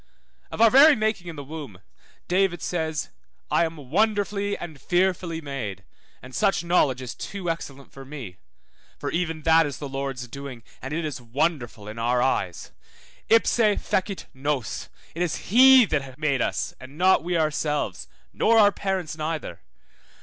Of 0.49 0.61
our 0.61 0.71
very 0.71 0.95
making 0.95 1.27
in 1.27 1.35
the 1.35 1.43
womb, 1.43 1.79
David 2.27 2.63
says, 2.63 3.09
I 3.51 3.65
am 3.65 3.91
wonderfully 3.91 4.57
and 4.57 4.81
fearfully 4.81 5.41
made, 5.41 5.83
and 6.23 6.33
such 6.33 6.63
knowledge 6.63 7.03
is 7.03 7.13
too 7.13 7.51
excellent 7.51 7.91
for 7.91 8.03
me, 8.03 8.37
11 8.99 8.99
Psalm 8.99 9.01
139:6. 9.01 9.01
for 9.01 9.11
even 9.11 9.41
that 9.43 9.65
is 9.67 9.77
the 9.77 9.87
Lord's 9.87 10.27
doing, 10.27 10.63
and 10.81 10.91
it 10.91 11.05
is 11.05 11.21
wonderful 11.21 11.87
in 11.87 11.99
our 11.99 12.19
eyes; 12.19 12.71
22 13.29 13.45
Psalm 13.47 13.65
118:23 13.65 13.75
ipse 13.75 13.87
fecit 13.89 14.25
nos, 14.33 14.89
it 15.13 15.21
is 15.21 15.35
he 15.51 15.85
that 15.85 16.17
made 16.17 16.41
us, 16.41 16.73
and 16.79 16.97
not 16.97 17.23
we 17.23 17.37
ourselves, 17.37 18.07
33 18.31 18.39
Psalm 18.39 18.39
100:3. 18.39 18.39
nor 18.53 18.57
our 18.59 18.71
parents 18.71 19.15
neither. 19.15 19.59